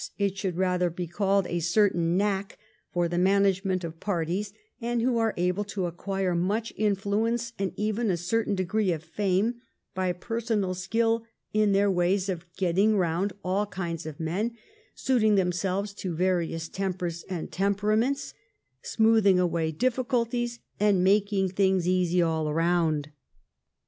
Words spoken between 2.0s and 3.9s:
knack, for the management